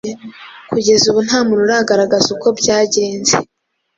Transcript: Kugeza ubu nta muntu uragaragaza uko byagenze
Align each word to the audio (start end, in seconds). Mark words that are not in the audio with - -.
Kugeza 0.69 1.03
ubu 1.07 1.19
nta 1.27 1.39
muntu 1.47 1.63
uragaragaza 1.67 2.27
uko 2.35 2.47
byagenze 2.59 3.33